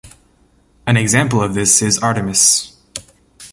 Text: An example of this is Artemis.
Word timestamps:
An 0.87 0.97
example 0.97 1.43
of 1.43 1.53
this 1.53 1.79
is 1.83 1.99
Artemis. 1.99 2.75